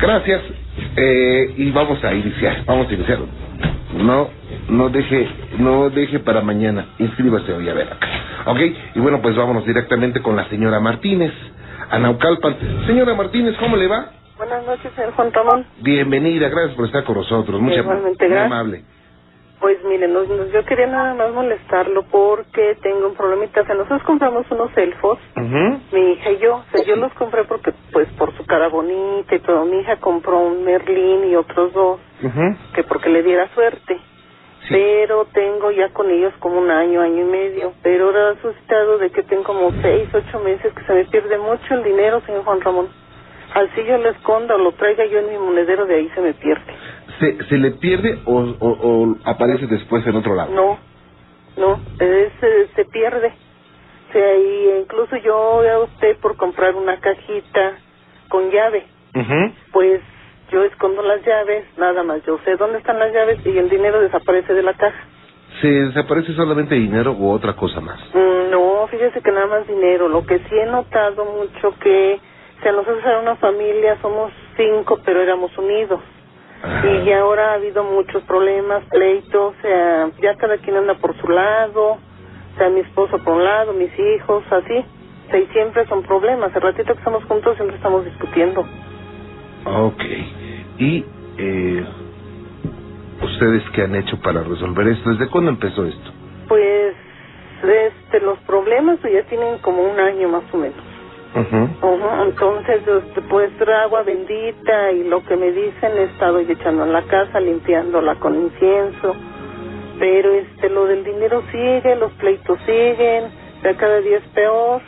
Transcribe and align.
Gracias. 0.00 0.42
Eh, 0.96 1.54
y 1.56 1.70
vamos 1.70 2.04
a 2.04 2.12
iniciar, 2.12 2.64
vamos 2.66 2.86
a 2.90 2.92
iniciar. 2.92 3.18
No, 3.94 4.28
no 4.68 4.90
deje, 4.90 5.26
no 5.58 5.88
deje 5.88 6.18
para 6.18 6.42
mañana. 6.42 6.88
Inscríbase 6.98 7.50
hoy 7.54 7.66
a 7.70 7.72
ver 7.74 7.88
acá. 7.90 8.06
¿Ok? 8.44 8.58
Y 8.94 9.00
bueno, 9.00 9.22
pues 9.22 9.34
vámonos 9.36 9.64
directamente 9.64 10.20
con 10.20 10.36
la 10.36 10.44
señora 10.50 10.80
Martínez, 10.80 11.32
a 11.90 11.98
Naucalpan. 11.98 12.56
Señora 12.86 13.14
Martínez, 13.14 13.56
¿cómo 13.58 13.76
le 13.78 13.86
va? 13.86 14.10
Buenas 14.36 14.66
noches, 14.66 14.92
señor 14.94 15.12
Juan 15.14 15.32
Ramón. 15.32 15.66
Bienvenida, 15.80 16.50
gracias 16.50 16.74
por 16.74 16.84
estar 16.84 17.04
con 17.04 17.16
nosotros. 17.16 17.58
Mucha, 17.58 17.76
Igualmente, 17.76 18.28
muy 18.28 18.36
amable. 18.38 18.82
Pues 19.58 19.78
miren, 19.88 20.12
nos- 20.12 20.28
nos- 20.28 20.52
yo 20.52 20.62
quería 20.66 20.86
nada 20.88 21.14
más 21.14 21.32
molestarlo 21.32 22.02
porque 22.12 22.76
tengo 22.82 23.08
un 23.08 23.14
problemita. 23.14 23.62
O 23.62 23.64
sea, 23.64 23.74
nosotros 23.74 24.02
compramos 24.02 24.44
unos 24.50 24.70
elfos, 24.76 25.18
Ujú. 25.34 25.80
mi 25.92 26.12
hija 26.12 26.30
y 26.32 26.38
yo. 26.42 26.56
O 26.56 26.64
sea, 26.70 26.84
yo 26.84 26.96
los 26.96 27.10
compré 27.14 27.44
porque, 27.44 27.72
cara 28.56 28.68
bonita 28.68 29.34
y 29.34 29.40
todo. 29.40 29.66
Mi 29.66 29.80
hija 29.80 29.96
compró 29.96 30.38
un 30.38 30.64
Merlín 30.64 31.26
y 31.26 31.36
otros 31.36 31.74
dos, 31.74 32.00
que 32.74 32.82
porque 32.84 33.10
le 33.10 33.22
diera 33.22 33.48
suerte. 33.54 33.98
Sí. 34.62 34.68
Pero 34.70 35.26
tengo 35.26 35.70
ya 35.70 35.90
con 35.90 36.10
ellos 36.10 36.32
como 36.40 36.58
un 36.58 36.70
año, 36.70 37.02
año 37.02 37.22
y 37.22 37.28
medio. 37.28 37.74
Pero 37.82 38.06
ahora 38.06 38.30
ha 38.30 38.42
suscitado 38.42 38.96
de 38.98 39.10
que 39.10 39.22
tengo 39.24 39.44
como 39.44 39.70
seis, 39.82 40.08
ocho 40.12 40.40
meses 40.40 40.72
que 40.72 40.82
se 40.84 40.92
me 40.94 41.04
pierde 41.04 41.38
mucho 41.38 41.74
el 41.74 41.84
dinero, 41.84 42.22
señor 42.24 42.44
Juan 42.44 42.60
Ramón. 42.62 42.88
Así 43.54 43.84
yo 43.86 43.98
lo 43.98 44.08
esconda 44.08 44.54
o 44.54 44.58
lo 44.58 44.72
traiga 44.72 45.04
yo 45.04 45.18
en 45.18 45.30
mi 45.30 45.38
monedero, 45.38 45.84
de 45.84 45.96
ahí 45.96 46.10
se 46.14 46.20
me 46.22 46.32
pierde. 46.32 46.74
¿Se, 47.20 47.44
¿Se 47.44 47.56
le 47.58 47.72
pierde 47.72 48.18
o, 48.24 48.40
o, 48.58 48.68
o 48.68 49.16
aparece 49.24 49.66
después 49.66 50.04
en 50.06 50.16
otro 50.16 50.34
lado? 50.34 50.52
No, 50.52 50.78
no, 51.58 51.78
es, 52.00 52.32
eh, 52.42 52.68
se 52.74 52.84
pierde. 52.86 53.32
O 54.08 54.12
sea, 54.12 54.36
y 54.36 54.80
incluso 54.80 55.16
yo 55.16 55.82
opté 55.82 56.14
por 56.16 56.36
comprar 56.36 56.74
una 56.74 56.98
cajita 56.98 57.78
con 58.28 58.50
llave. 58.50 58.86
Pues 59.72 60.00
yo 60.50 60.62
escondo 60.64 61.02
las 61.02 61.24
llaves, 61.24 61.64
nada 61.76 62.02
más. 62.02 62.22
Yo 62.24 62.38
sé 62.44 62.56
dónde 62.56 62.78
están 62.78 62.98
las 62.98 63.12
llaves 63.12 63.38
y 63.44 63.56
el 63.56 63.68
dinero 63.68 64.00
desaparece 64.00 64.54
de 64.54 64.62
la 64.62 64.74
caja. 64.74 64.98
¿Se 65.60 65.68
desaparece 65.68 66.34
solamente 66.34 66.74
dinero 66.74 67.12
u 67.12 67.30
otra 67.30 67.54
cosa 67.54 67.80
más? 67.80 67.98
Mm, 68.12 68.50
no, 68.50 68.86
fíjese 68.88 69.22
que 69.22 69.32
nada 69.32 69.46
más 69.46 69.66
dinero. 69.66 70.08
Lo 70.08 70.24
que 70.24 70.38
sí 70.38 70.54
he 70.54 70.66
notado 70.66 71.24
mucho 71.24 71.74
que, 71.80 72.20
o 72.58 72.62
sea, 72.62 72.72
nosotros 72.72 73.02
era 73.04 73.20
una 73.20 73.36
familia, 73.36 73.98
somos 74.02 74.32
cinco, 74.56 75.00
pero 75.04 75.20
éramos 75.22 75.56
unidos. 75.56 76.00
Ajá. 76.62 76.86
Y 76.88 77.12
ahora 77.12 77.52
ha 77.52 77.54
habido 77.54 77.84
muchos 77.84 78.22
problemas, 78.24 78.84
pleitos, 78.90 79.54
o 79.56 79.62
sea, 79.62 80.10
ya 80.22 80.34
cada 80.36 80.58
quien 80.58 80.76
anda 80.76 80.94
por 80.94 81.16
su 81.20 81.28
lado, 81.28 81.92
o 81.92 82.58
sea, 82.58 82.68
mi 82.68 82.80
esposo 82.80 83.18
por 83.18 83.34
un 83.34 83.44
lado, 83.44 83.72
mis 83.72 83.92
hijos, 83.98 84.44
así. 84.50 84.84
Y 85.32 85.46
siempre 85.52 85.86
son 85.86 86.02
problemas. 86.02 86.54
El 86.54 86.62
ratito 86.62 86.92
que 86.92 86.98
estamos 86.98 87.24
juntos 87.24 87.56
siempre 87.56 87.76
estamos 87.76 88.04
discutiendo. 88.04 88.60
Ok. 89.64 90.02
¿Y 90.78 91.04
eh, 91.38 91.84
ustedes 93.22 93.62
qué 93.74 93.82
han 93.82 93.94
hecho 93.96 94.18
para 94.20 94.42
resolver 94.42 94.88
esto? 94.88 95.10
¿Desde 95.10 95.28
cuándo 95.28 95.50
empezó 95.50 95.84
esto? 95.84 96.10
Pues, 96.48 96.94
este, 97.62 98.20
los 98.20 98.38
problemas 98.40 99.00
ya 99.02 99.22
tienen 99.28 99.58
como 99.58 99.82
un 99.82 99.98
año 99.98 100.28
más 100.28 100.44
o 100.52 100.56
menos. 100.56 100.78
Ujú. 101.34 101.86
Ujú, 101.86 102.22
Entonces, 102.22 102.82
este, 102.86 103.20
pues 103.22 103.50
agua 103.84 104.02
bendita 104.02 104.92
y 104.92 105.04
lo 105.04 105.22
que 105.24 105.36
me 105.36 105.50
dicen 105.52 105.92
he 105.96 106.04
estado 106.04 106.38
echando 106.38 106.84
en 106.84 106.92
la 106.92 107.02
casa, 107.02 107.40
limpiándola 107.40 108.14
con 108.16 108.34
incienso. 108.34 109.14
Pero 109.98 110.32
este, 110.32 110.68
lo 110.70 110.86
del 110.86 111.04
dinero 111.04 111.42
sigue, 111.50 111.96
los 111.96 112.12
pleitos 112.12 112.58
siguen, 112.66 113.24
ya 113.62 113.76
cada 113.76 114.00
día 114.00 114.18
es 114.18 114.24
peor. 114.34 114.82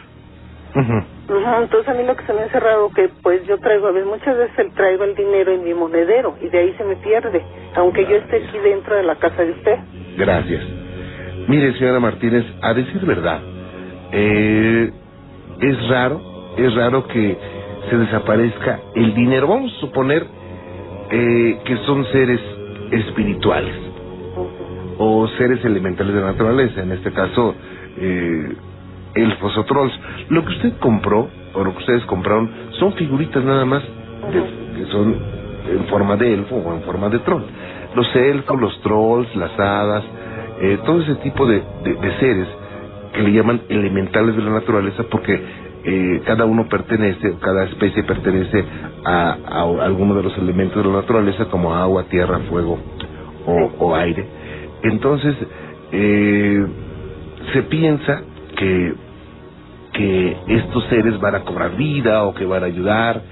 Entonces 1.63 1.89
a 1.89 1.95
mí 1.95 2.05
lo 2.05 2.17
que 2.17 2.25
se 2.25 2.33
me 2.33 2.43
hace 2.43 2.59
raro 2.61 2.91
que 2.95 3.11
pues 3.23 3.47
yo 3.47 3.59
traigo, 3.59 3.89
a 3.89 3.93
veces 3.93 4.09
muchas 4.09 4.37
veces 4.37 4.59
el- 4.59 4.73
traigo 4.73 5.05
el 5.05 5.15
dinero 5.15 5.53
en 5.53 5.65
mi 5.65 5.75
monedero 5.75 6.37
y 6.41 6.49
de 6.49 6.59
ahí 6.59 6.75
se 6.79 6.85
me 6.85 6.97
pierde, 6.97 7.43
aunque 7.77 8.03
yo 8.07 8.17
esté 8.17 8.37
aquí 8.37 8.59
dentro 8.59 8.97
de 8.97 9.03
la 9.03 9.17
casa 9.17 9.43
de 9.43 9.51
usted. 9.53 9.77
Gracias. 10.17 10.65
Mire, 11.49 11.73
señora 11.75 12.01
Martínez, 12.01 12.45
a 12.63 12.73
decir 12.75 13.05
verdad, 13.05 13.41
eh, 14.13 14.91
es 15.61 15.89
raro, 15.89 16.21
es 16.57 16.75
raro 16.75 17.07
que 17.07 17.37
se 17.91 17.97
desaparezca 17.97 18.81
el 18.95 19.15
dinero. 19.15 19.47
Vamos 19.49 19.73
a 19.77 19.81
suponer 19.81 20.25
eh, 21.11 21.59
que 21.65 21.77
son 21.87 22.05
seres 22.07 22.41
espirituales 22.93 23.75
o 24.99 25.29
seres 25.39 25.65
elementales 25.65 26.15
de 26.15 26.21
la 26.21 26.33
naturaleza, 26.33 26.83
en 26.83 26.93
este 26.93 27.13
caso 27.13 27.55
eh, 27.99 28.57
elfos 29.15 29.57
o 29.57 29.65
trolls. 29.65 29.93
Lo 30.29 30.45
que 30.45 30.51
usted 30.53 30.73
compró, 30.79 31.29
o 31.55 31.65
lo 31.65 31.73
que 31.73 31.79
ustedes 31.79 32.05
compraron, 32.05 32.51
son 32.79 32.93
figuritas 32.95 33.45
nada 33.45 33.65
más 33.65 33.83
de- 34.33 34.79
que 34.85 34.91
son 34.91 35.15
en 35.71 35.85
forma 35.87 36.17
de 36.17 36.35
elfo 36.35 36.57
o 36.57 36.75
en 36.75 36.83
forma 36.83 37.09
de 37.09 37.19
troll. 37.21 37.43
Los 37.95 38.15
elfos, 38.17 38.61
los 38.61 38.81
trolls, 38.83 39.35
las 39.37 39.59
hadas, 39.59 40.05
eh, 40.61 40.79
todo 40.85 41.01
ese 41.03 41.15
tipo 41.17 41.47
de, 41.47 41.63
seres 42.21 42.49
que 43.13 43.23
le 43.23 43.33
llaman 43.33 43.61
elementales 43.69 44.37
de 44.37 44.43
la 44.43 44.51
naturaleza 44.51 45.05
porque 45.11 45.41
eh, 45.85 46.21
cada 46.27 46.45
uno 46.45 46.69
pertenece, 46.69 47.37
cada 47.41 47.65
especie 47.65 48.03
pertenece 48.05 48.65
a, 49.05 49.37
a 49.47 49.63
alguno 49.85 50.15
de 50.15 50.23
los 50.25 50.37
elementos 50.39 50.83
de 50.83 50.91
la 50.91 50.97
naturaleza 51.01 51.47
como 51.47 51.75
agua, 51.75 52.05
tierra, 52.05 52.41
fuego 52.51 52.79
o, 53.47 53.71
o 53.79 53.95
aire. 53.95 54.27
Entonces, 54.83 55.35
eh, 55.93 56.67
se 57.53 57.63
piensa 57.63 58.23
que, 58.59 58.95
que 59.93 60.37
estos 60.49 60.85
seres 60.87 61.19
van 61.21 61.37
a 61.37 61.41
cobrar 61.45 61.77
vida 61.77 62.25
o 62.25 62.35
que 62.35 62.45
van 62.45 62.63
a 62.65 62.67
ayudar. 62.67 63.23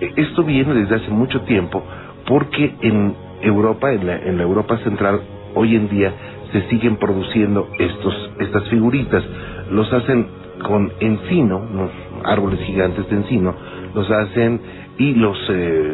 Eh, 0.00 0.12
Esto 0.16 0.42
viene 0.42 0.74
desde 0.74 0.96
hace 0.96 1.10
mucho 1.10 1.42
tiempo 1.42 1.82
porque 2.26 2.74
en 2.80 3.14
Europa, 3.42 3.92
en 3.92 4.06
la, 4.06 4.16
en 4.16 4.36
la 4.38 4.42
Europa 4.42 4.78
central, 4.78 5.20
hoy 5.54 5.76
en 5.76 5.88
día 5.88 6.12
se 6.52 6.62
siguen 6.68 6.96
produciendo 6.96 7.68
estos, 7.78 8.30
estas 8.40 8.68
figuritas. 8.68 9.22
Los 9.70 9.92
hacen 9.92 10.26
con 10.66 10.92
encino, 11.00 11.58
unos 11.58 11.90
árboles 12.24 12.58
gigantes 12.60 13.08
de 13.10 13.16
encino, 13.16 13.54
los 13.94 14.10
hacen 14.10 14.60
y 14.98 15.14
los 15.14 15.38
eh, 15.50 15.92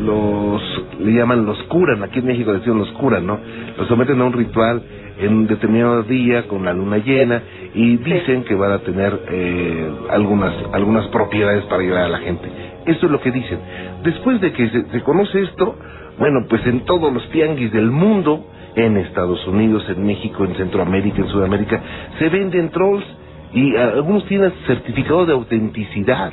los 0.00 0.62
le 1.00 1.12
llaman 1.12 1.46
los 1.46 1.62
curan, 1.64 2.02
aquí 2.02 2.18
en 2.18 2.26
México 2.26 2.52
decían 2.52 2.78
los 2.78 2.90
curan, 2.92 3.26
¿no? 3.26 3.38
Los 3.76 3.88
someten 3.88 4.20
a 4.20 4.24
un 4.24 4.32
ritual 4.32 4.82
en 5.18 5.34
un 5.34 5.46
determinado 5.46 6.02
día 6.02 6.46
con 6.46 6.64
la 6.64 6.72
luna 6.72 6.98
llena 6.98 7.42
y 7.74 7.96
dicen 7.96 8.44
que 8.44 8.54
van 8.54 8.72
a 8.72 8.78
tener 8.78 9.20
eh, 9.30 9.90
algunas 10.10 10.54
algunas 10.72 11.06
propiedades 11.08 11.64
para 11.64 11.82
ayudar 11.82 12.04
a 12.04 12.08
la 12.08 12.18
gente. 12.18 12.48
Eso 12.86 13.06
es 13.06 13.12
lo 13.12 13.20
que 13.20 13.30
dicen. 13.30 13.58
Después 14.02 14.40
de 14.40 14.52
que 14.52 14.68
se, 14.70 14.84
se 14.90 15.00
conoce 15.02 15.42
esto, 15.42 15.76
bueno, 16.18 16.46
pues 16.48 16.66
en 16.66 16.84
todos 16.84 17.12
los 17.12 17.28
tianguis 17.30 17.72
del 17.72 17.90
mundo, 17.90 18.44
en 18.74 18.96
Estados 18.96 19.46
Unidos, 19.46 19.84
en 19.88 20.04
México, 20.06 20.44
en 20.44 20.54
Centroamérica, 20.54 21.22
en 21.22 21.28
Sudamérica, 21.28 21.80
se 22.18 22.28
venden 22.28 22.70
trolls 22.70 23.04
y 23.52 23.76
algunos 23.76 24.24
tienen 24.26 24.52
certificado 24.66 25.26
de 25.26 25.32
autenticidad, 25.32 26.32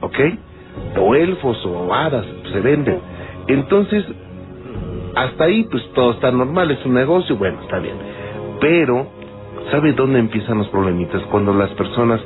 ¿ok? 0.00 0.18
O 0.98 1.14
elfos 1.14 1.64
o 1.66 1.92
hadas, 1.92 2.26
se 2.52 2.60
venden. 2.60 2.98
Entonces, 3.48 4.04
hasta 5.14 5.44
ahí 5.44 5.64
pues 5.70 5.82
todo 5.94 6.12
está 6.12 6.30
normal, 6.30 6.70
es 6.70 6.84
un 6.86 6.94
negocio, 6.94 7.36
bueno, 7.36 7.60
está 7.62 7.78
bien. 7.78 7.96
Pero, 8.60 9.06
¿sabe 9.70 9.92
dónde 9.92 10.18
empiezan 10.18 10.58
los 10.58 10.68
problemitas? 10.68 11.22
Cuando 11.30 11.52
las 11.52 11.70
personas 11.70 12.20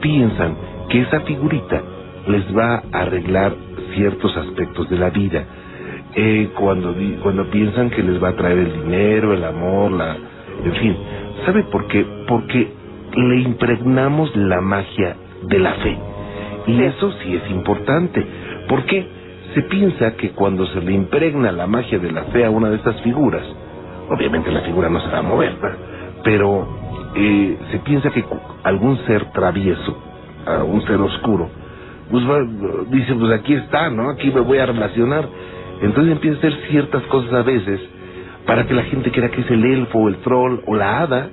piensan 0.00 0.56
que 0.88 1.00
esa 1.00 1.20
figurita 1.20 1.82
les 2.26 2.56
va 2.56 2.82
a 2.92 3.02
arreglar 3.02 3.54
ciertos 3.94 4.36
aspectos 4.36 4.88
de 4.88 4.98
la 4.98 5.10
vida. 5.10 5.44
Eh, 6.14 6.50
cuando, 6.58 6.94
cuando 7.22 7.50
piensan 7.50 7.90
que 7.90 8.02
les 8.02 8.22
va 8.22 8.30
a 8.30 8.36
traer 8.36 8.58
el 8.58 8.72
dinero, 8.84 9.32
el 9.32 9.44
amor, 9.44 9.92
la... 9.92 10.16
En 10.64 10.74
fin, 10.74 10.96
¿sabe 11.46 11.64
por 11.64 11.86
qué? 11.88 12.06
Porque 12.28 12.70
le 13.16 13.40
impregnamos 13.40 14.34
la 14.36 14.60
magia 14.60 15.16
de 15.44 15.58
la 15.58 15.72
fe. 15.74 16.11
Y 16.66 16.82
eso 16.82 17.12
sí 17.22 17.34
es 17.34 17.50
importante. 17.50 18.24
¿Por 18.68 18.84
qué? 18.84 19.06
Se 19.54 19.62
piensa 19.62 20.14
que 20.16 20.30
cuando 20.30 20.64
se 20.66 20.80
le 20.80 20.92
impregna 20.92 21.52
la 21.52 21.66
magia 21.66 21.98
de 21.98 22.10
la 22.10 22.22
fe 22.24 22.44
a 22.44 22.50
una 22.50 22.70
de 22.70 22.76
estas 22.76 23.00
figuras, 23.02 23.42
obviamente 24.08 24.50
la 24.50 24.60
figura 24.60 24.88
no 24.88 25.00
se 25.00 25.08
va 25.08 25.18
a 25.18 25.22
mover, 25.22 25.54
¿verdad? 25.60 25.78
pero 26.24 26.66
eh, 27.16 27.56
se 27.72 27.78
piensa 27.80 28.10
que 28.10 28.24
algún 28.62 28.96
ser 29.06 29.24
travieso, 29.32 29.98
a 30.46 30.62
un 30.62 30.80
ser 30.86 31.00
oscuro, 31.00 31.48
pues 32.10 32.24
va- 32.24 32.86
dice, 32.90 33.12
pues 33.14 33.32
aquí 33.32 33.54
está, 33.54 33.90
¿no? 33.90 34.08
Aquí 34.10 34.30
me 34.30 34.40
voy 34.40 34.58
a 34.58 34.66
relacionar. 34.66 35.28
Entonces 35.82 36.12
empieza 36.12 36.36
a 36.36 36.38
hacer 36.38 36.54
ciertas 36.70 37.02
cosas 37.04 37.32
a 37.32 37.42
veces 37.42 37.80
para 38.46 38.66
que 38.66 38.72
la 38.74 38.84
gente 38.84 39.10
crea 39.10 39.30
que 39.30 39.40
es 39.40 39.50
el 39.50 39.64
elfo, 39.64 39.98
o 39.98 40.08
el 40.08 40.16
troll 40.18 40.60
o 40.66 40.74
la 40.76 41.00
hada 41.00 41.28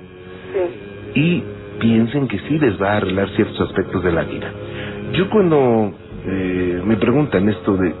Sí. 0.52 1.20
y 1.20 1.42
piensen 1.78 2.26
que 2.28 2.38
sí 2.40 2.58
les 2.58 2.80
va 2.82 2.92
a 2.92 2.96
arreglar 2.98 3.28
ciertos 3.30 3.60
aspectos 3.60 4.02
de 4.02 4.12
la 4.12 4.22
vida. 4.24 4.50
Yo 5.14 5.30
cuando 5.30 5.92
eh, 6.26 6.82
me 6.84 6.96
preguntan 6.98 7.48
esto 7.48 7.76
de 7.76 7.94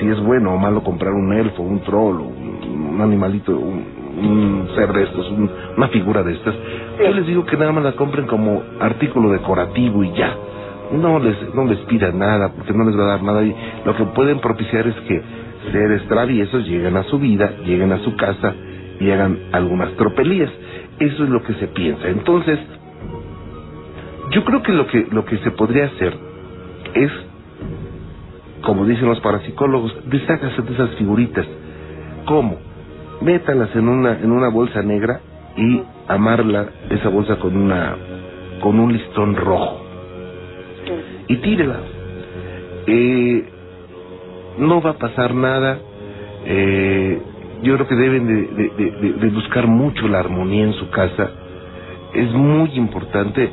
si 0.00 0.08
es 0.08 0.20
bueno 0.24 0.54
o 0.54 0.58
malo 0.58 0.82
comprar 0.84 1.12
un 1.14 1.32
elfo, 1.32 1.62
un 1.62 1.80
troll, 1.82 2.20
un, 2.20 2.90
un 2.94 3.00
animalito, 3.02 3.56
un, 3.58 3.84
un 4.18 4.68
ser 4.76 4.92
de 4.92 5.04
estos, 5.04 5.30
un- 5.32 5.50
una 5.76 5.88
figura 5.88 6.22
de 6.24 6.34
estas, 6.34 6.54
yo 7.00 7.12
les 7.14 7.26
digo 7.26 7.46
que 7.46 7.56
nada 7.56 7.72
más 7.72 7.84
la 7.84 7.92
compren 7.92 8.26
como 8.26 8.62
artículo 8.80 9.30
decorativo 9.30 10.04
y 10.04 10.12
ya. 10.14 10.36
no 10.92 11.18
les, 11.20 11.36
no 11.54 11.64
les 11.66 11.78
pida 11.80 12.12
nada, 12.12 12.52
porque 12.54 12.74
no 12.74 12.84
les 12.84 12.98
va 12.98 13.04
a 13.04 13.08
dar 13.16 13.22
nada. 13.24 13.44
Y 13.44 13.54
lo 13.86 13.96
que 13.96 14.04
pueden 14.06 14.40
propiciar 14.40 14.86
es 14.88 14.96
que 15.08 15.22
seres 15.72 16.06
traviesos 16.08 16.66
lleguen 16.68 16.96
a 16.98 17.04
su 17.04 17.18
vida, 17.18 17.52
lleguen 17.64 17.92
a 17.92 17.98
su 18.00 18.16
casa 18.16 18.54
y 19.00 19.10
hagan 19.10 19.38
algunas 19.52 19.92
tropelías. 19.96 20.50
Eso 21.00 21.24
es 21.24 21.30
lo 21.30 21.42
que 21.44 21.54
se 21.54 21.68
piensa. 21.68 22.08
Entonces, 22.08 22.58
yo 24.32 24.44
creo 24.44 24.62
que 24.62 24.72
lo 24.72 24.86
que, 24.88 25.06
lo 25.10 25.24
que 25.26 25.38
se 25.38 25.50
podría 25.52 25.86
hacer 25.86 26.16
es, 26.94 27.10
como 28.62 28.86
dicen 28.86 29.06
los 29.06 29.20
parapsicólogos, 29.20 29.96
deshágase 30.06 30.62
de 30.62 30.72
esas 30.72 30.90
figuritas. 30.96 31.46
¿Cómo? 32.26 32.58
Métalas 33.20 33.74
en 33.76 33.88
una, 33.88 34.18
en 34.18 34.32
una 34.32 34.48
bolsa 34.48 34.82
negra 34.82 35.20
y 35.56 35.82
amarla, 36.08 36.68
esa 36.90 37.08
bolsa 37.08 37.36
con 37.36 37.56
una, 37.56 37.96
con 38.60 38.78
un 38.80 38.92
listón 38.92 39.36
rojo. 39.36 39.80
Y 41.28 41.36
tírela. 41.36 41.80
Eh, 42.86 43.44
no 44.58 44.80
va 44.80 44.90
a 44.90 44.98
pasar 44.98 45.34
nada. 45.34 45.78
Eh, 46.46 47.20
yo 47.62 47.74
creo 47.74 47.88
que 47.88 47.94
deben 47.94 48.26
de, 48.26 49.12
de, 49.12 49.30
buscar 49.30 49.66
mucho 49.66 50.06
la 50.06 50.20
armonía 50.20 50.64
en 50.64 50.74
su 50.74 50.90
casa. 50.90 51.30
Es 52.12 52.30
muy 52.32 52.70
importante. 52.74 53.50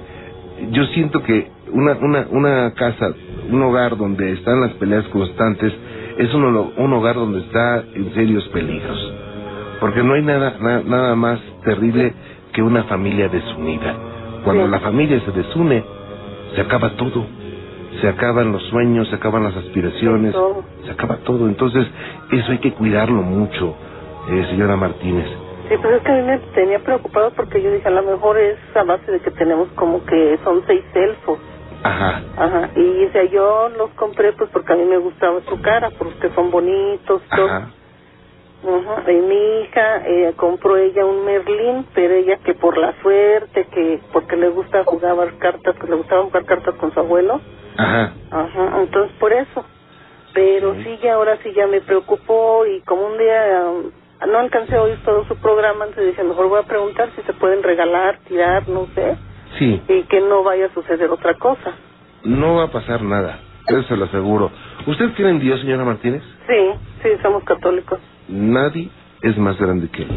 Yo 0.71 0.83
siento 0.87 1.23
que 1.23 1.47
una, 1.71 1.93
una, 1.93 2.27
una 2.29 2.73
casa, 2.73 3.13
un 3.51 3.61
hogar 3.63 3.97
donde 3.97 4.31
están 4.33 4.61
las 4.61 4.71
peleas 4.73 5.05
constantes, 5.09 5.73
es 6.17 6.33
un, 6.33 6.43
un 6.45 6.93
hogar 6.93 7.15
donde 7.15 7.39
está 7.39 7.83
en 7.93 8.13
serios 8.13 8.47
peligros. 8.49 9.13
Porque 9.79 10.03
no 10.03 10.13
hay 10.13 10.23
nada, 10.23 10.57
nada 10.85 11.15
más 11.15 11.39
terrible 11.63 12.13
que 12.53 12.61
una 12.61 12.83
familia 12.83 13.27
desunida. 13.29 13.95
Cuando 14.43 14.67
la 14.67 14.79
familia 14.79 15.19
se 15.25 15.31
desune, 15.31 15.83
se 16.55 16.61
acaba 16.61 16.91
todo 16.91 17.25
se 17.99 18.07
acaban 18.07 18.51
los 18.51 18.63
sueños, 18.69 19.09
se 19.09 19.15
acaban 19.15 19.43
las 19.43 19.55
aspiraciones, 19.55 20.35
se 20.85 20.91
acaba 20.91 21.17
todo. 21.17 21.47
Entonces, 21.47 21.85
eso 22.31 22.51
hay 22.51 22.59
que 22.59 22.73
cuidarlo 22.73 23.21
mucho, 23.21 23.75
eh, 24.29 24.45
señora 24.49 24.77
Martínez. 24.77 25.27
Sí, 25.67 25.75
pero 25.81 25.97
es 25.97 26.03
que 26.03 26.11
a 26.11 26.15
mí 26.15 26.21
me 26.23 26.37
tenía 26.53 26.79
preocupado 26.79 27.31
porque 27.31 27.61
yo 27.61 27.71
dije, 27.71 27.87
a 27.87 27.91
lo 27.91 28.03
mejor 28.03 28.37
es 28.37 28.57
a 28.75 28.83
base 28.83 29.11
de 29.11 29.19
que 29.19 29.31
tenemos 29.31 29.69
como 29.75 30.03
que 30.05 30.37
son 30.43 30.61
seis 30.67 30.83
elfos. 30.93 31.39
Ajá. 31.83 32.21
Ajá. 32.37 32.69
Y 32.75 33.05
o 33.05 33.23
yo 33.31 33.69
los 33.69 33.89
compré 33.91 34.33
pues 34.33 34.49
porque 34.51 34.73
a 34.73 34.75
mí 34.75 34.85
me 34.85 34.97
gustaba 34.97 35.41
su 35.47 35.59
cara, 35.61 35.89
porque 35.97 36.29
son 36.35 36.51
bonitos, 36.51 37.21
todo. 37.35 37.47
Ajá. 37.47 39.11
Y 39.11 39.15
mi 39.15 39.61
hija 39.61 40.03
eh, 40.05 40.33
compró 40.37 40.77
ella 40.77 41.05
un 41.05 41.25
Merlín, 41.25 41.87
pero 41.93 42.13
ella 42.13 42.37
que 42.37 42.53
por 42.53 42.77
la 42.77 42.93
suerte, 43.01 43.65
que 43.65 43.99
porque 44.13 44.35
le 44.37 44.49
gusta 44.49 44.83
jugar 44.83 45.37
cartas, 45.39 45.75
que 45.75 45.87
le 45.87 45.95
gustaba 45.95 46.23
jugar 46.23 46.45
cartas 46.45 46.75
con 46.75 46.93
su 46.93 46.99
abuelo, 46.99 47.41
Ajá. 47.77 48.13
Ajá, 48.31 48.81
entonces 48.81 49.15
por 49.19 49.33
eso. 49.33 49.65
Pero 50.33 50.75
sí, 50.75 50.97
ya 51.03 51.15
ahora 51.15 51.37
sí 51.43 51.51
ya 51.53 51.67
me 51.67 51.81
preocupó 51.81 52.65
y 52.65 52.81
como 52.81 53.07
un 53.07 53.17
día 53.17 53.65
um, 53.65 53.91
no 54.31 54.37
alcancé 54.39 54.75
a 54.75 54.81
oír 54.81 54.97
todo 55.03 55.25
su 55.25 55.35
programa, 55.37 55.85
entonces 55.85 56.07
dije, 56.07 56.23
mejor 56.23 56.47
voy 56.47 56.59
a 56.59 56.67
preguntar 56.67 57.09
si 57.15 57.21
se 57.23 57.33
pueden 57.33 57.61
regalar, 57.63 58.19
tirar, 58.27 58.67
no 58.69 58.87
sé. 58.95 59.17
Sí. 59.61 59.79
Y 59.89 60.03
que 60.05 60.19
no 60.21 60.41
vaya 60.41 60.65
a 60.65 60.73
suceder 60.73 61.11
otra 61.11 61.35
cosa. 61.35 61.71
No 62.23 62.55
va 62.55 62.63
a 62.63 62.71
pasar 62.71 63.03
nada, 63.03 63.37
eso 63.67 63.83
se 63.83 63.95
lo 63.95 64.05
aseguro. 64.05 64.49
¿Usted 64.87 65.13
cree 65.13 65.29
en 65.29 65.39
Dios, 65.39 65.59
señora 65.59 65.83
Martínez? 65.85 66.23
Sí, 66.47 66.79
sí, 67.03 67.09
somos 67.21 67.43
católicos. 67.43 67.99
Nadie 68.27 68.89
es 69.21 69.37
más 69.37 69.59
grande 69.59 69.87
que 69.89 70.01
él. 70.01 70.09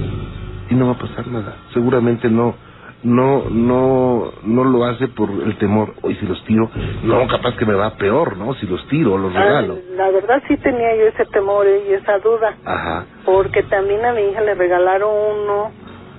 Y 0.71 0.75
no 0.75 0.87
va 0.87 0.93
a 0.93 0.99
pasar 0.99 1.27
nada. 1.27 1.57
Seguramente 1.75 2.31
no 2.31 2.55
no 3.03 3.51
no 3.51 4.33
no 4.45 4.65
lo 4.65 4.85
hace 4.87 5.09
por 5.09 5.29
el 5.29 5.59
temor 5.59 5.93
hoy 6.01 6.15
si 6.15 6.25
los 6.25 6.43
tiro 6.45 6.71
no 7.03 7.27
capaz 7.29 7.55
que 7.59 7.67
me 7.67 7.75
va 7.75 7.97
peor 7.99 8.39
no 8.39 8.55
si 8.55 8.67
los 8.67 8.83
tiro 8.89 9.19
los 9.19 9.31
ah, 9.37 9.45
regalo 9.45 9.77
la 9.95 10.11
verdad 10.11 10.43
sí 10.49 10.57
tenía 10.57 10.97
yo 10.97 11.09
ese 11.09 11.27
temor 11.27 11.67
y 11.87 11.93
esa 11.93 12.19
duda 12.21 12.57
Ajá. 12.65 13.05
porque 13.27 13.63
también 13.65 14.03
a 14.07 14.15
mi 14.15 14.23
hija 14.23 14.41
le 14.41 14.55
regalaron 14.55 15.11
uno 15.13 15.71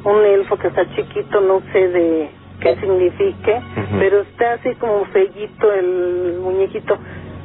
un 0.04 0.26
elfo 0.26 0.58
que 0.58 0.68
está 0.68 0.88
chiquito 0.96 1.42
no 1.42 1.62
sé 1.74 1.88
de 1.88 2.30
qué 2.60 2.76
signifique 2.78 3.62
pero 4.00 4.22
está 4.22 4.54
así 4.54 4.74
como 4.76 5.06
fellito 5.06 5.74
el 5.74 6.40
muñequito 6.42 6.98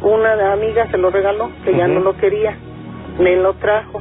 una 0.02 0.52
amiga 0.52 0.90
se 0.90 0.98
lo 0.98 1.10
regaló 1.10 1.50
que 1.64 1.76
ya 1.76 1.86
no 1.86 2.00
lo 2.00 2.16
quería 2.16 2.56
me 3.18 3.36
lo 3.36 3.54
trajo 3.54 4.00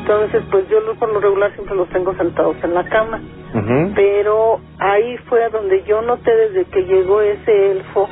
entonces 0.00 0.42
pues 0.50 0.68
yo 0.68 0.78
por 0.98 1.12
lo 1.12 1.20
regular 1.20 1.52
siempre 1.54 1.74
los 1.74 1.88
tengo 1.88 2.14
sentados 2.14 2.56
en 2.62 2.74
la 2.74 2.84
cama 2.84 3.20
pero 3.94 4.60
ahí 4.78 5.16
fue 5.28 5.48
donde 5.48 5.82
yo 5.84 6.02
noté 6.02 6.34
desde 6.34 6.64
que 6.66 6.82
llegó 6.82 7.22
ese 7.22 7.72
elfo 7.72 8.08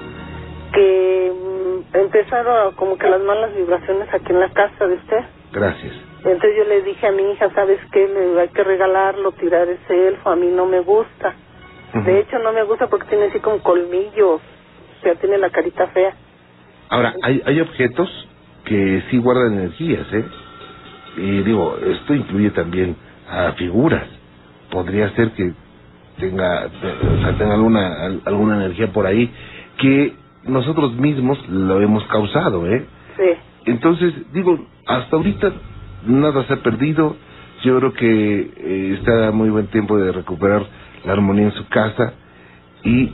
que 0.72 1.32
mm, 1.32 1.96
empezaron 1.96 2.74
como 2.74 2.96
que 2.98 3.08
las 3.08 3.22
malas 3.22 3.54
vibraciones 3.54 4.08
aquí 4.12 4.32
en 4.32 4.40
la 4.40 4.50
casa 4.50 4.86
de 4.86 4.94
usted. 4.94 5.20
Gracias. 5.52 5.92
Entonces 6.18 6.56
yo 6.56 6.64
le 6.64 6.82
dije 6.82 7.06
a 7.06 7.12
mi 7.12 7.30
hija, 7.32 7.50
¿sabes 7.54 7.78
qué? 7.92 8.08
Le 8.08 8.40
hay 8.40 8.48
que 8.48 8.64
regalarlo, 8.64 9.32
tirar 9.32 9.68
ese 9.68 10.08
elfo, 10.08 10.30
a 10.30 10.36
mí 10.36 10.48
no 10.48 10.66
me 10.66 10.80
gusta. 10.80 11.34
De 11.94 12.20
hecho 12.20 12.38
no 12.40 12.52
me 12.52 12.62
gusta 12.64 12.88
porque 12.88 13.06
tiene 13.08 13.26
así 13.26 13.40
como 13.40 13.58
colmillos, 13.60 14.40
o 14.40 15.02
sea, 15.02 15.14
tiene 15.14 15.38
la 15.38 15.50
carita 15.50 15.86
fea. 15.88 16.14
Ahora, 16.88 17.14
hay, 17.22 17.42
hay 17.44 17.60
objetos 17.60 18.08
que 18.64 19.02
sí 19.10 19.18
guardan 19.18 19.54
energías, 19.54 20.06
¿eh? 20.12 20.24
Y 21.16 21.42
digo, 21.42 21.78
esto 21.78 22.14
incluye 22.14 22.50
también 22.50 22.96
a 23.28 23.52
figuras 23.52 24.06
podría 24.70 25.10
ser 25.14 25.30
que 25.32 25.52
tenga, 26.18 26.66
o 26.66 27.20
sea, 27.22 27.38
tenga 27.38 27.54
alguna, 27.54 28.20
alguna 28.24 28.56
energía 28.56 28.92
por 28.92 29.06
ahí 29.06 29.30
que 29.78 30.14
nosotros 30.44 30.94
mismos 30.96 31.38
lo 31.48 31.80
hemos 31.80 32.04
causado, 32.04 32.66
¿eh? 32.66 32.86
Sí. 33.16 33.70
Entonces, 33.70 34.14
digo, 34.32 34.58
hasta 34.86 35.16
ahorita 35.16 35.52
nada 36.06 36.44
se 36.44 36.54
ha 36.54 36.56
perdido. 36.62 37.16
Yo 37.62 37.78
creo 37.78 37.92
que 37.94 38.50
eh, 38.56 38.98
está 38.98 39.32
muy 39.32 39.50
buen 39.50 39.66
tiempo 39.68 39.96
de 39.96 40.12
recuperar 40.12 40.64
la 41.06 41.12
armonía 41.12 41.44
en 41.44 41.52
su 41.52 41.66
casa 41.68 42.12
y 42.84 43.12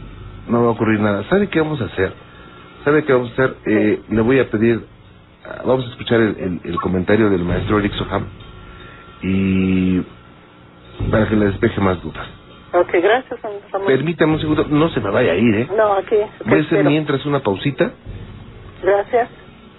no 0.49 0.63
va 0.63 0.69
a 0.69 0.71
ocurrir 0.71 0.99
nada. 1.01 1.25
¿Sabe 1.29 1.49
qué 1.49 1.61
vamos 1.61 1.81
a 1.81 1.85
hacer? 1.85 2.13
¿Sabe 2.85 3.05
qué 3.05 3.13
vamos 3.13 3.31
a 3.31 3.33
hacer? 3.33 3.57
Eh, 3.67 4.01
le 4.09 4.21
voy 4.23 4.41
a 4.41 4.51
pedir, 4.51 4.85
ah, 5.45 5.63
vamos 5.65 5.87
a 5.87 5.91
escuchar 5.91 6.21
el, 6.21 6.61
el 6.65 6.77
comentario 6.81 7.31
del 7.31 7.45
maestro 7.45 7.79
Eric 7.79 7.93
Soham 7.93 8.25
y 9.23 10.01
para 11.11 11.29
que 11.29 11.37
le 11.37 11.47
despeje 11.47 11.81
más 11.81 12.03
dudas. 12.03 12.27
Ok, 12.75 12.89
gracias, 12.91 13.39
Permítame 13.87 14.33
un 14.33 14.41
segundo, 14.41 14.67
no 14.69 14.89
se 14.89 15.01
me 15.01 15.11
vaya 15.11 15.33
a 15.33 15.37
ir, 15.37 15.55
¿eh? 15.55 15.69
No, 15.77 15.93
aquí. 15.93 16.17
Voy 16.47 16.67
mientras 16.85 17.25
una 17.27 17.41
pausita. 17.41 17.93
Gracias. 18.83 19.29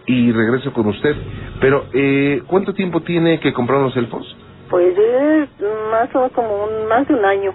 Y 0.06 0.32
regreso 0.32 0.72
con 0.74 0.88
usted. 0.88 1.16
Pero, 1.60 1.86
eh, 1.94 2.44
¿cuánto 2.46 2.74
tiempo 2.74 3.02
tiene 3.02 3.40
que 3.40 3.52
comprar 3.52 3.82
los 3.82 3.98
elfos? 3.98 4.38
Pues 4.70 4.96
es 4.96 5.50
más 5.90 6.14
o 6.16 6.30
como 6.30 6.66
un, 6.66 6.88
más 6.88 7.08
de 7.08 7.16
un 7.16 7.26
año. 7.26 7.52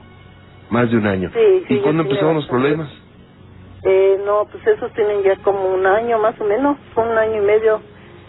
Más 0.71 0.91
de 0.91 0.97
un 0.97 1.07
año. 1.07 1.31
Sí, 1.33 1.65
sí. 1.67 1.75
¿Y 1.75 1.79
cuándo 1.79 2.03
empezaron 2.03 2.35
los 2.35 2.47
problemas? 2.47 2.89
Eh, 3.85 4.21
no, 4.25 4.47
pues 4.51 4.67
esos 4.67 4.93
tienen 4.93 5.23
ya 5.23 5.37
como 5.43 5.75
un 5.75 5.87
año 5.87 6.19
más 6.19 6.39
o 6.41 6.45
menos, 6.45 6.77
un 6.97 7.19
año 7.19 7.43
y 7.43 7.47
medio. 7.47 7.81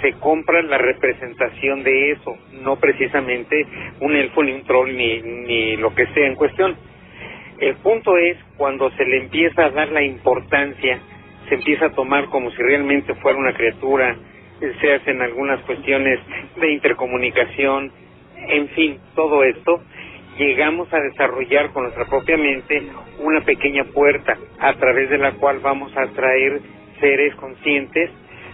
se 0.00 0.12
compra 0.14 0.62
la 0.62 0.78
representación 0.78 1.82
de 1.82 2.12
eso, 2.12 2.34
no 2.62 2.76
precisamente 2.76 3.66
un 4.00 4.16
elfo 4.16 4.42
ni 4.42 4.52
un 4.52 4.64
troll 4.64 4.96
ni, 4.96 5.20
ni 5.20 5.76
lo 5.76 5.94
que 5.94 6.06
sea 6.14 6.28
en 6.28 6.34
cuestión. 6.34 6.74
El 7.58 7.74
punto 7.76 8.16
es 8.16 8.38
cuando 8.56 8.90
se 8.92 9.04
le 9.04 9.18
empieza 9.18 9.66
a 9.66 9.70
dar 9.70 9.90
la 9.90 10.02
importancia, 10.02 10.98
se 11.50 11.56
empieza 11.56 11.86
a 11.88 11.90
tomar 11.90 12.30
como 12.30 12.50
si 12.52 12.56
realmente 12.56 13.14
fuera 13.16 13.38
una 13.38 13.52
criatura, 13.52 14.16
se 14.80 14.94
hacen 14.94 15.20
algunas 15.22 15.60
cuestiones 15.62 16.20
de 16.56 16.72
intercomunicación, 16.72 17.92
en 18.48 18.68
fin, 18.70 18.98
todo 19.14 19.44
esto, 19.44 19.82
llegamos 20.38 20.92
a 20.92 21.00
desarrollar 21.00 21.72
con 21.72 21.84
nuestra 21.84 22.06
propia 22.06 22.36
mente 22.36 22.82
una 23.20 23.40
pequeña 23.42 23.84
puerta 23.84 24.36
a 24.58 24.74
través 24.74 25.10
de 25.10 25.18
la 25.18 25.32
cual 25.32 25.58
vamos 25.60 25.96
a 25.96 26.02
atraer 26.02 26.60
seres 27.00 27.34
conscientes, 27.36 28.10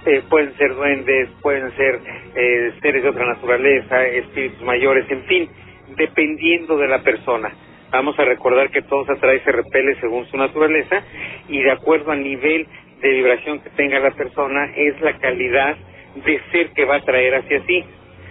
eh, 0.06 0.22
pueden 0.28 0.54
ser 0.56 0.74
duendes, 0.74 1.28
pueden 1.42 1.70
ser 1.76 2.00
eh, 2.34 2.72
seres 2.80 3.02
de 3.02 3.08
otra 3.10 3.26
naturaleza, 3.26 4.06
espíritus 4.06 4.62
mayores, 4.62 5.10
en 5.10 5.22
fin, 5.24 5.48
dependiendo 5.96 6.76
de 6.78 6.88
la 6.88 7.02
persona. 7.02 7.52
Vamos 7.90 8.18
a 8.18 8.24
recordar 8.24 8.70
que 8.70 8.82
todo 8.82 9.04
se 9.06 9.12
atrae 9.12 9.36
y 9.36 9.40
se 9.40 9.52
repele 9.52 9.94
según 10.00 10.26
su 10.26 10.36
naturaleza 10.36 11.02
y 11.48 11.62
de 11.62 11.70
acuerdo 11.70 12.12
al 12.12 12.22
nivel 12.22 12.66
de 13.00 13.08
vibración 13.10 13.60
que 13.60 13.70
tenga 13.70 13.98
la 14.00 14.10
persona 14.10 14.72
es 14.76 15.00
la 15.00 15.16
calidad 15.18 15.76
de 16.25 16.40
ser 16.50 16.70
que 16.70 16.84
va 16.84 16.96
a 16.96 17.04
traer 17.04 17.34
hacia 17.34 17.64
sí. 17.66 17.84